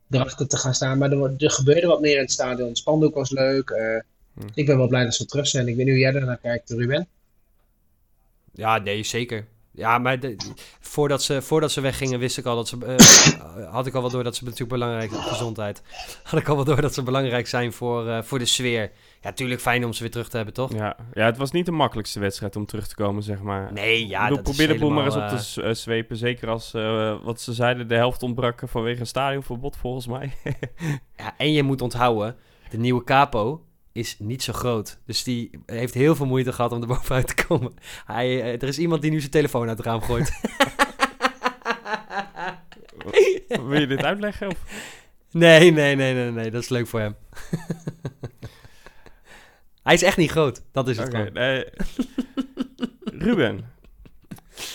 [0.09, 0.97] erachter te gaan staan.
[0.97, 2.67] Maar er, er gebeurde wat meer in het stadion.
[2.67, 3.69] Het spandoek was leuk.
[4.37, 4.49] Eh, Hm.
[4.53, 5.67] Ik ben wel blij dat ze terug zijn.
[5.67, 7.07] Ik weet niet hoe jij daarnaar kijkt, Ruben.
[8.53, 9.47] Ja, nee, zeker.
[9.71, 10.35] Ja, maar de-
[10.79, 12.77] voordat, ze, voordat ze weggingen wist ik al dat ze...
[12.85, 15.11] eh, had ik al wel door dat ze natuurlijk belangrijk...
[15.11, 15.81] Gezondheid.
[16.23, 18.91] Had ik al wel door dat ze belangrijk zijn voor, eh, voor de sfeer.
[19.21, 20.73] Ja, tuurlijk fijn om ze weer terug te hebben, toch?
[20.73, 20.95] Ja.
[21.13, 23.73] ja, het was niet de makkelijkste wedstrijd om terug te komen, zeg maar.
[23.73, 25.73] Nee, ja, ik bedoel, dat is probeer de boel maar eens op helemaal, te eh,
[25.73, 26.17] zwepen.
[26.17, 30.33] Zeker als, eh, wat ze zeiden, de helft ontbrak vanwege een stadionverbod, volgens mij.
[31.17, 32.35] Ja, en je moet onthouden,
[32.69, 33.61] de nieuwe capo
[33.93, 34.97] is niet zo groot.
[35.06, 37.73] Dus die heeft heel veel moeite gehad om er bovenuit te komen.
[38.06, 40.32] Hij, eh, er is iemand die nu zijn telefoon uit het raam gooit.
[43.47, 44.47] Wil je dit uitleggen?
[44.47, 44.58] Of?
[45.32, 47.15] nee, nee, nee, nee, nee, dat is leuk voor hem.
[49.84, 51.34] Hij is echt niet groot, dat is het gewoon.
[51.34, 51.65] nee.
[53.03, 53.71] Ruben,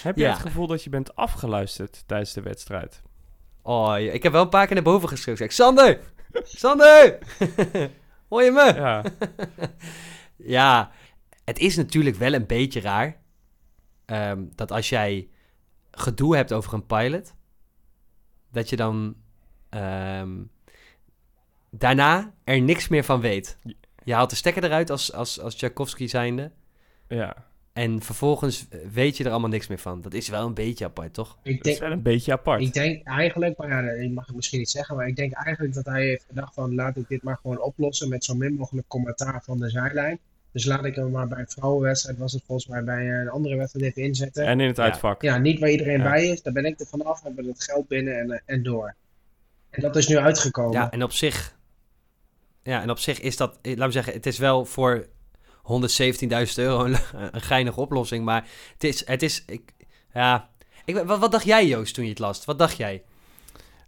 [0.03, 0.31] heb je Ja.
[0.31, 3.03] het gevoel dat je bent afgeluisterd tijdens de wedstrijd?
[3.63, 5.51] Oh, ik heb wel een paar keer naar boven geschreven.
[5.51, 6.01] Sander!
[6.43, 7.19] Sander!
[8.29, 8.73] Hoor je me?
[8.75, 9.05] Ja,
[10.57, 10.91] Ja,
[11.45, 13.21] het is natuurlijk wel een beetje raar
[14.05, 15.29] ehm, dat als jij
[15.91, 17.35] gedoe hebt over een pilot,
[18.51, 19.17] dat je dan
[19.69, 20.43] ehm,
[21.71, 23.59] daarna er niks meer van weet.
[24.05, 26.53] Je haalt de stekker eruit als, als, als Tchaikovsky zijnde
[27.09, 27.48] ja.
[27.79, 30.01] En vervolgens weet je er allemaal niks meer van.
[30.01, 31.39] Dat is wel een beetje apart, toch?
[31.43, 32.61] Ik Dat denk, is wel een beetje apart.
[32.61, 35.75] Ik denk eigenlijk, maar ja, ik mag het misschien niet zeggen, maar ik denk eigenlijk
[35.75, 38.89] dat hij heeft gedacht van laat ik dit maar gewoon oplossen met zo min mogelijk
[38.89, 40.19] commentaar van de zijlijn.
[40.53, 43.57] Dus laat ik hem maar bij een vrouwenwedstrijd, was het volgens mij bij een andere
[43.57, 44.47] wedstrijd even inzetten.
[44.47, 44.83] En in het Ja.
[44.83, 45.23] uitvak.
[45.23, 46.11] Ja, niet waar iedereen Ja.
[46.11, 48.63] bij is, daar ben ik er vanaf, hebben we het geld binnen en, eh, en
[48.63, 48.95] door.
[49.71, 50.73] En dat is nu uitgekomen.
[50.73, 51.57] Ja, en op zich,
[52.63, 55.07] ja, en op zich is dat, eh, laten we zeggen, het is wel voor
[55.69, 58.25] 117.000 euro een, een geinige oplossing.
[58.25, 59.73] Maar het is, het is ik,
[60.15, 60.49] ja.
[60.85, 62.45] Ik, wat, wat dacht jij, Joost, toen je het las?
[62.45, 63.03] Wat dacht jij?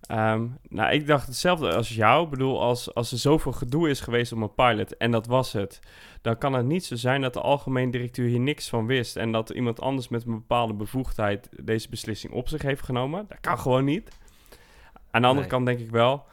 [0.00, 2.24] Ehm, nou, ik dacht hetzelfde als jou.
[2.24, 5.52] Ik bedoel, als, als er zoveel gedoe is geweest om een pilot en dat was
[5.52, 5.80] het,
[6.22, 9.32] dan kan het niet zo zijn dat de algemeen directeur hier niks van wist en
[9.32, 13.24] dat iemand anders met een bepaalde bevoegdheid deze beslissing op zich heeft genomen.
[13.28, 14.08] Dat kan gewoon niet.
[15.10, 15.48] Aan de andere Nee.
[15.56, 16.24] kant denk ik wel,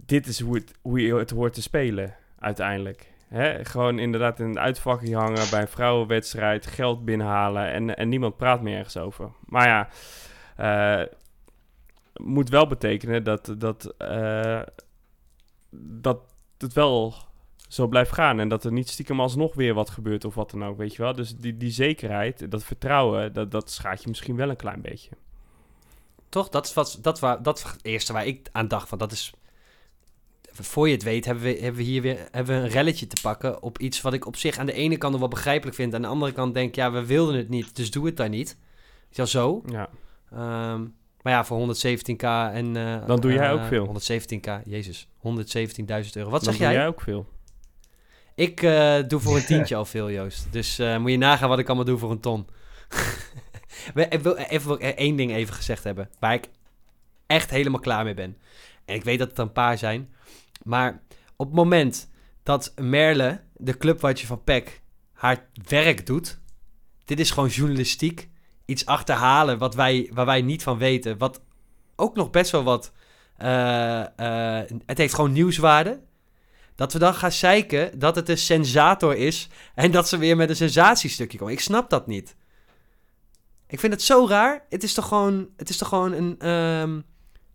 [0.00, 3.11] dit is hoe, het, hoe je het hoort te spelen uiteindelijk.
[3.32, 3.64] Hè?
[3.64, 8.62] Gewoon inderdaad in een uitvakje hangen bij een vrouwenwedstrijd, geld binnenhalen en, en niemand praat
[8.62, 9.30] meer ergens over.
[9.44, 9.88] Maar ja,
[10.56, 11.06] eh,
[12.16, 14.62] moet wel betekenen dat, dat, eh,
[15.80, 16.18] dat
[16.58, 17.14] het wel
[17.68, 18.40] zo blijft gaan.
[18.40, 21.02] En dat er niet stiekem alsnog weer wat gebeurt of wat dan ook, weet je
[21.02, 21.12] wel.
[21.12, 25.10] Dus die, die zekerheid, dat vertrouwen, dat, dat schaadt je misschien wel een klein beetje.
[26.28, 26.48] Toch?
[26.48, 28.88] Dat is wat, dat, waar, dat eerste waar ik aan dacht.
[28.88, 29.32] Want dat is.
[30.52, 33.20] Voor je het weet, hebben we, hebben we hier weer hebben we een relletje te
[33.22, 35.94] pakken op iets wat ik op zich aan de ene kant wel begrijpelijk vind.
[35.94, 38.30] Aan de andere kant denk ik, ja, we wilden het niet, dus doe het dan
[38.30, 38.56] niet.
[39.10, 39.62] Is dat zo?
[39.66, 39.88] Ja,
[40.32, 40.80] Ehm,
[41.22, 42.76] maar ja, voor 117k en...
[42.76, 43.86] eh, Dan doe jij eh, ook veel.
[43.86, 45.08] 117k, jezus.
[45.18, 46.30] 117.000 euro.
[46.30, 46.72] Wat dan zeg doe jij?
[46.72, 47.26] jij ook veel.
[48.34, 50.46] Ik eh, doe voor een tientje al veel, Joost.
[50.50, 52.46] Dus moet je nagaan wat ik allemaal doe voor een ton.
[54.10, 56.08] Ik wil even één ding even gezegd hebben.
[56.18, 56.48] Waar ik
[57.26, 58.36] echt helemaal klaar mee ben.
[58.84, 60.08] En ik weet dat het er een paar zijn.
[60.64, 61.02] Maar
[61.36, 62.10] op het moment
[62.42, 66.40] dat Merle, de clubwatcher van PEC, haar werk doet.
[67.04, 68.30] Dit is gewoon journalistiek.
[68.64, 71.18] Iets achterhalen wat wij, waar wij niet van weten.
[71.18, 71.42] Wat
[71.96, 72.92] ook nog best wel wat...
[73.36, 74.00] eh,
[74.60, 76.00] eh, het heeft gewoon nieuwswaarde.
[76.74, 80.50] Dat we dan gaan zeiken dat het een sensator is en dat ze weer met
[80.50, 81.54] een sensatiestukje komen.
[81.54, 82.36] Ik snap dat niet.
[83.66, 84.66] Ik vind het zo raar.
[84.68, 87.00] Het is toch gewoon, het is toch gewoon een, ehm,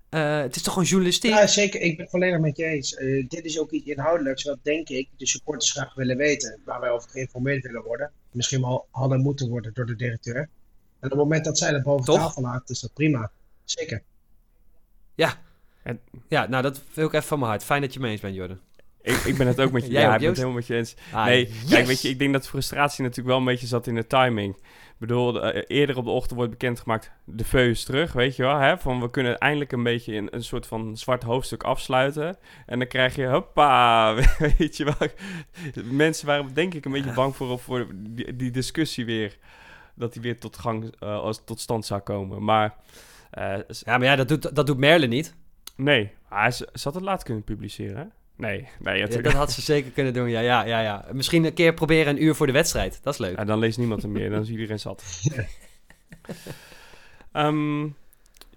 [0.09, 1.31] eh, het is toch gewoon journalistiek.
[1.31, 1.81] Ja, zeker.
[1.81, 2.95] Ik ben het volledig met je eens.
[2.95, 6.59] Eh, dit is ook iets inhoudelijks wat, denk ik, de supporters graag willen weten.
[6.65, 8.11] Waar wij over geïnformeerd willen worden.
[8.31, 10.35] Misschien wel hadden moeten worden door de directeur.
[10.35, 10.49] En
[10.99, 12.17] op het moment dat zij dat boven Toch?
[12.17, 13.31] tafel haalt, is dat prima.
[13.63, 14.03] Zeker.
[16.27, 17.63] Ja, nou dat wil ik even van mijn hart.
[17.63, 18.59] Fijn dat je mee eens bent, Jordan.
[19.01, 20.75] Ik, ik ben het ook met je, Jij ja, ik ben het helemaal met je
[20.75, 20.95] eens.
[21.11, 21.69] Ah, nee, yes!
[21.69, 24.07] kijk, weet je, ik denk dat de frustratie natuurlijk wel een beetje zat in de
[24.07, 24.57] timing.
[24.99, 28.43] Ik bedoel, eh, eerder op de ochtend wordt bekendgemaakt, de veu is terug, weet je
[28.43, 28.57] wel.
[28.57, 28.77] Hè?
[28.77, 32.37] Van we kunnen eindelijk een beetje een, een soort van zwart hoofdstuk afsluiten.
[32.65, 34.13] En dan krijg je, hoppa,
[34.57, 35.09] weet je wel.
[35.83, 39.37] Mensen waren denk ik een beetje bang voor, voor die, die discussie weer.
[39.95, 42.43] Dat die weer tot, gang, als, tot stand zou komen.
[42.43, 42.75] Maar
[43.31, 45.35] eh, Ja, maar ja, dat doet, dat doet Merle niet.
[45.75, 48.11] nee, hij z- ze had het laat kunnen publiceren?
[48.37, 51.05] Nee, nee, Ja, dat had ze zeker kunnen doen, ja, ja, ja, ja.
[51.11, 52.99] Misschien een keer proberen een uur voor de wedstrijd.
[53.03, 53.37] Dat is leuk.
[53.37, 55.03] Ja, dan leest niemand er meer, dan is iedereen zat.
[57.31, 57.83] Ehm,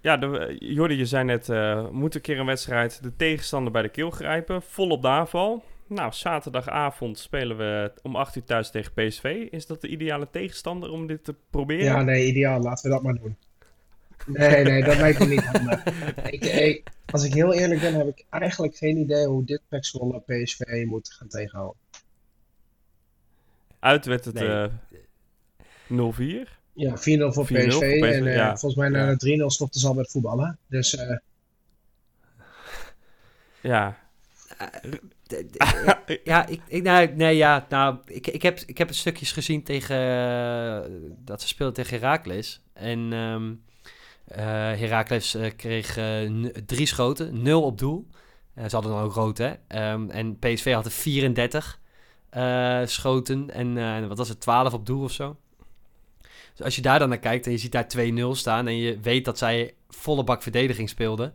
[0.01, 3.81] ja, de, Jordi, je zei net, eh moet een keer een wedstrijd de tegenstander bij
[3.81, 4.61] de keel grijpen.
[4.61, 5.63] Volop de aanval.
[5.87, 9.47] Nou, zaterdagavond spelen we om 8 uur thuis tegen PSV.
[9.51, 11.83] Is dat de ideale tegenstander om dit te proberen?
[11.83, 12.59] Ja, nee, ideaal.
[12.59, 13.37] Laten we dat maar doen.
[14.25, 15.83] Nee, nee, dat lijkt me niet handig.
[16.29, 19.85] Ik, ik, als ik heel eerlijk ben, heb ik eigenlijk geen idee hoe dit Pek
[19.85, 21.79] Zwolle PSV moet gaan tegenhouden.
[23.79, 24.47] Uit werd het Nee.
[24.47, 26.59] eh 0-4.
[26.73, 28.01] Ja, 4-0 voor 4-0 voor PSV.
[28.03, 28.47] En eh, ja.
[28.57, 29.15] volgens mij na Ja.
[29.15, 30.57] de 3-0 stopte ze al met voetballen.
[30.67, 31.17] Dus eh,
[33.61, 33.97] Ja.
[36.23, 39.63] Ja, ik, ik, nou, nee, ja, nou, ik, ik, heb, ik heb het stukjes gezien
[39.63, 42.61] tegen, dat ze speelden tegen Heracles.
[42.73, 43.53] En ehm
[44.35, 44.43] eh,
[44.79, 46.29] Heracles eh, kreeg eh,
[46.65, 48.07] drie schoten, nul op doel.
[48.55, 49.53] Ze hadden dan ook rood, hè.
[49.67, 51.79] Ehm, en PSV had er 34
[52.29, 55.35] eh, schoten en eh, wat was het, 12 op doel of zo.
[56.55, 58.99] Dus als je daar dan naar kijkt en je ziet daar 2-0 staan en je
[58.99, 61.33] weet dat zij volle bak verdediging speelden.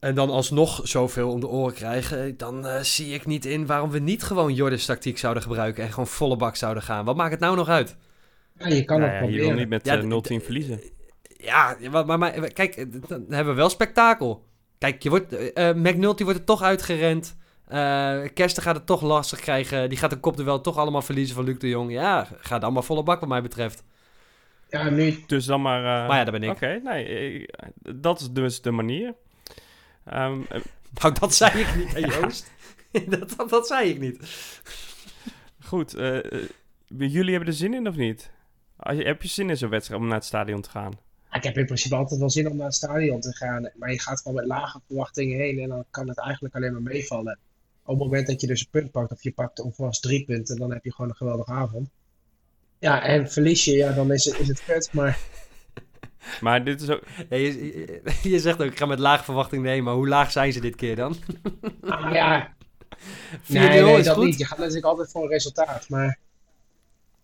[0.00, 3.90] En dan alsnog zoveel om de oren krijgen, dan eh, zie ik niet in waarom
[3.90, 7.04] we niet gewoon Jordans tactiek zouden gebruiken en gewoon volle bak zouden gaan.
[7.04, 7.96] Wat maakt het nou nog uit?
[8.58, 9.56] ja, je kan Nou het ja, je wil proberen.
[9.56, 10.80] niet met Ja, eh, d- 0-10 verliezen.
[11.38, 14.46] Ja, maar, maar, maar kijk, eh, dan hebben we wel spektakel.
[14.78, 17.36] Kijk, je wordt, eh, eh, McNulty wordt er toch uitgerend.
[17.66, 19.88] Eh Kersten gaat het toch lastig krijgen.
[19.88, 21.90] Die gaat de kopduel toch allemaal verliezen van Luc de Jong.
[21.92, 23.84] Ja, gaat allemaal volle bak wat mij betreft.
[24.68, 25.78] Ja, nu, Dus dan maar...
[26.02, 26.50] eh, Maar ja, daar ben ik.
[26.50, 27.46] Oké, nee,
[27.96, 29.14] dat is dus de manier.
[30.04, 30.60] Ehm, eh,
[31.02, 32.52] Nou, dat zei ik niet, hè, Joost.
[33.08, 34.18] dat, dat, dat zei ik niet.
[35.64, 35.90] Goed,
[36.96, 38.30] jullie hebben er zin in of niet?
[38.78, 40.92] Heb je zin in zo'n wedstrijd om naar het stadion te gaan?
[41.32, 43.70] Ik heb in principe altijd wel zin om naar het stadion te gaan.
[43.74, 46.82] Maar je gaat gewoon met lage verwachtingen heen en dan kan het eigenlijk alleen maar
[46.82, 47.38] meevallen.
[47.82, 50.56] Op het moment dat je dus een punt pakt of je pakt ongeveer drie punten,
[50.56, 51.88] dan heb je gewoon een geweldige avond.
[52.78, 54.88] Ja, en verlies je, ja, dan is het, is het kut.
[54.92, 55.18] Maar
[56.40, 57.02] Maar dit is ook...
[57.28, 60.30] Ja, je, je, je zegt ook, ik ga met lage verwachting nemen, maar hoe laag
[60.30, 61.16] zijn ze dit keer dan?
[61.16, 61.20] 4-0
[61.80, 62.46] Ah, ja,
[63.42, 64.24] is nee, nee, dat goed.
[64.24, 64.38] niet.
[64.38, 65.88] Je gaat natuurlijk altijd voor een resultaat.
[65.88, 66.18] Maar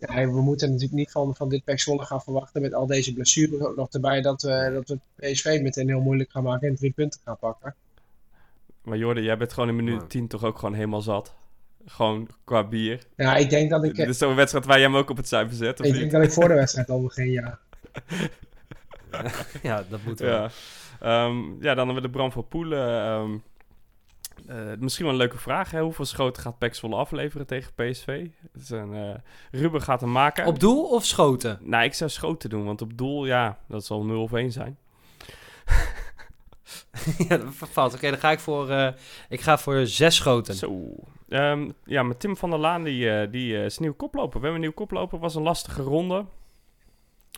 [0.08, 3.12] ja, we moeten natuurlijk niet van, van dit PEC Zwolle gaan verwachten met al deze
[3.12, 4.98] blessures ook nog erbij dat we, dat we
[5.32, 7.74] PSV meteen heel moeilijk gaan maken en drie punten gaan pakken.
[8.82, 10.06] Maar Jordan, jij bent gewoon in minuut Ja.
[10.06, 11.34] 10 toch ook gewoon helemaal zat?
[11.86, 13.06] Gewoon qua bier.
[13.16, 15.28] Ja, ik denk dat ik, Dit is zo'n wedstrijd waar jij hem ook op het
[15.28, 16.00] zuiver zet, of ik, niet?
[16.00, 17.58] denk dat ik voor de wedstrijd al begin, ja.
[19.62, 20.32] Ja, dat moet wel.
[20.40, 20.50] Ja.
[21.00, 22.88] Ehm, ja, dan hebben we de Bram van Poelen.
[23.04, 23.30] ehm,
[24.46, 25.70] eh, misschien wel een leuke vraag.
[25.70, 25.80] Hè?
[25.80, 28.26] Hoeveel schoten gaat Pek Zwolle afleveren tegen PSV?
[28.68, 29.14] Een, eh,
[29.60, 30.46] Ruben gaat hem maken.
[30.46, 31.58] Op doel of schoten?
[31.62, 34.78] Nou, ik zou schoten doen, want op doel, ja, dat zal 0 of 1 zijn.
[37.28, 37.94] ja, dat fout.
[37.94, 38.88] Oké, dan ga ik voor, eh,
[39.28, 40.54] ik ga voor zes schoten.
[40.54, 40.94] Zo.
[41.28, 44.40] Ehm, ja, met Tim van der Laan, die, die is nieuw koploper.
[44.40, 45.18] We hebben een nieuw koploper.
[45.18, 46.24] was een lastige ronde.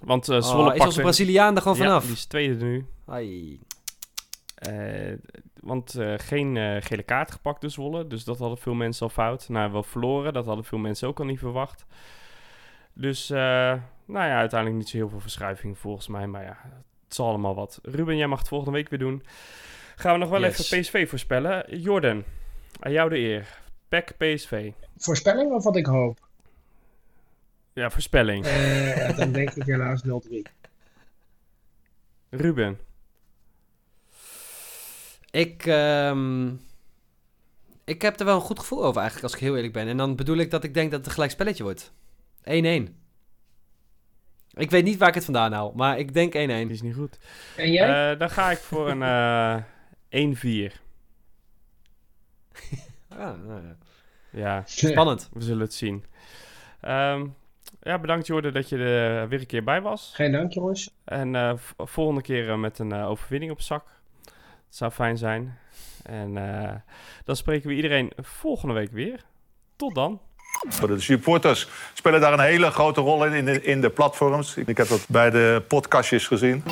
[0.04, 2.04] Want eh Oh, Zwolle is onze Braziliaan er gewoon Ja, vanaf?
[2.04, 2.86] die is tweede nu.
[3.06, 3.60] Ai.
[5.66, 8.06] Want eh, geen eh, gele kaart gepakt dus Zwolle.
[8.06, 9.48] Dus dat hadden veel mensen al fout.
[9.48, 10.32] Nou, wel verloren.
[10.32, 11.84] Dat hadden veel mensen ook al niet verwacht.
[12.92, 13.38] Dus, eh,
[14.04, 16.26] nou ja, uiteindelijk niet zo heel veel verschuiving volgens mij.
[16.26, 16.58] Maar ja,
[17.04, 17.78] het is allemaal wat.
[17.82, 19.22] Ruben, jij mag het volgende week weer doen.
[19.96, 20.58] Gaan we nog wel Yes.
[20.72, 21.80] even PSV voorspellen.
[21.80, 22.24] Jordan,
[22.80, 23.58] aan jou de eer.
[23.88, 24.72] PEC PSV.
[24.96, 26.28] Voorspelling of wat ik hoop?
[27.72, 28.44] Ja, voorspelling.
[28.44, 30.42] Eh, dan denk ik helaas 0-3.
[32.30, 32.78] Ruben.
[35.36, 36.48] Ik, ehm,
[37.84, 39.88] ik heb er wel een goed gevoel over eigenlijk, als ik heel eerlijk ben.
[39.88, 41.92] En dan bedoel ik dat ik denk dat het een gelijk spelletje wordt.
[42.42, 42.44] 1-1.
[44.50, 46.36] Ik weet niet waar ik het vandaan haal, maar ik denk 1-1.
[46.36, 47.18] Die is niet goed.
[47.56, 48.12] En jij?
[48.12, 49.62] Eh, dan ga ik voor een eh
[50.08, 50.72] 1-4.
[53.08, 53.76] Ah, nou ja.
[54.30, 55.28] Ja, Spannend.
[55.32, 56.04] we zullen het zien.
[56.80, 57.26] Ehm,
[57.82, 60.10] ja, bedankt Jordan dat je er weer een keer bij was.
[60.14, 60.94] Geen dank, jongens.
[61.04, 63.95] En eh, volgende keer met een eh, overwinning op zak.
[64.76, 65.58] Zou fijn zijn.
[66.02, 66.74] En eh,
[67.24, 69.20] dan spreken we iedereen volgende week weer.
[69.76, 70.20] Tot dan.
[70.80, 74.56] De supporters spelen daar een hele grote rol in, in de, in de platforms.
[74.56, 76.62] Ik heb dat bij de podcastjes gezien.